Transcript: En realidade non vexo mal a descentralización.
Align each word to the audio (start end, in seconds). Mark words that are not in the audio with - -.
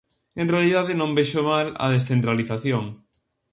En 0.41 0.47
realidade 0.53 0.93
non 1.01 1.15
vexo 1.17 1.41
mal 1.51 1.67
a 1.83 1.85
descentralización. 1.95 2.85